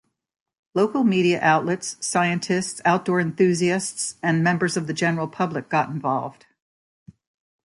Local 0.73 1.03
media 1.03 1.39
outlets, 1.43 1.95
scientists, 1.99 2.81
outdoors 2.85 3.23
enthusiasts 3.23 4.15
and 4.23 4.43
members 4.43 4.75
of 4.75 4.87
the 4.87 4.95
general 4.95 5.27
public 5.27 5.69
got 5.69 5.89
involved. 5.89 6.47